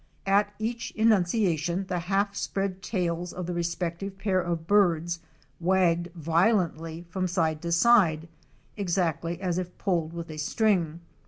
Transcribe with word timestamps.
At 0.25 0.51
each 0.57 0.89
enunciation 0.95 1.85
the 1.87 1.99
half 1.99 2.35
spread 2.35 2.81
tails 2.81 3.31
of 3.33 3.45
the 3.45 3.53
respective 3.53 4.17
pair 4.17 4.41
of 4.41 4.65
birds 4.65 5.19
wagged 5.59 6.09
vio 6.15 6.55
lently 6.57 7.05
from 7.05 7.27
side 7.27 7.61
to 7.61 7.71
side, 7.71 8.27
exactly 8.75 9.39
as 9.39 9.59
if 9.59 9.77
pulled 9.77 10.11
with 10.13 10.31
a 10.31 10.37
string. 10.37 11.01